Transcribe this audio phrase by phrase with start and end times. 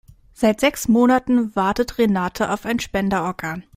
[0.33, 3.63] Seit sechs Monaten wartet Renate auf ein Spenderorgan.